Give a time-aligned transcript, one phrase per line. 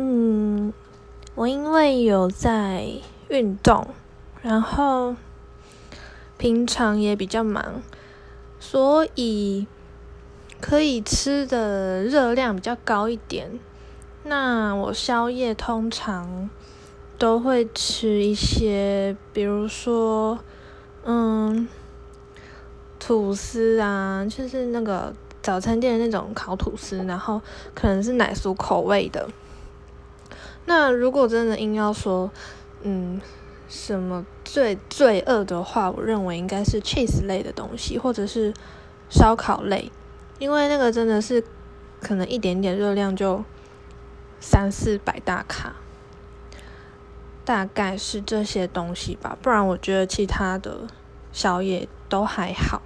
[0.00, 0.72] 嗯，
[1.34, 2.86] 我因为有在
[3.28, 3.88] 运动，
[4.42, 5.16] 然后
[6.36, 7.82] 平常也比较忙，
[8.60, 9.66] 所以
[10.60, 13.58] 可以吃的热量比较高一点。
[14.22, 16.48] 那我宵夜通常
[17.18, 20.38] 都会吃一些，比如说，
[21.02, 21.66] 嗯，
[23.00, 25.12] 吐司啊，就是那个
[25.42, 27.42] 早餐店的那种烤吐司，然后
[27.74, 29.28] 可能是奶酥口味的。
[30.68, 32.30] 那如果真的硬要说，
[32.82, 33.18] 嗯，
[33.70, 38.52] 什么最罪恶的话，我认为应该是 cheese 类的东西，或者是
[39.08, 39.90] 烧烤类，
[40.38, 41.42] 因为那个真的是
[42.02, 43.42] 可能一点点热量就
[44.40, 45.76] 三四百大卡，
[47.46, 49.38] 大概是这些东西吧。
[49.40, 50.86] 不然我觉得其他的
[51.32, 52.82] 宵夜都还好。